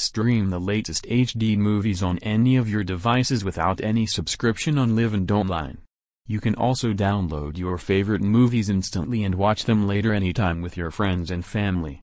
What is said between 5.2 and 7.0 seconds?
Online. You can also